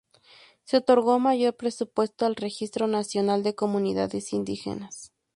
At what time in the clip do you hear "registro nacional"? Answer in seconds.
2.35-3.43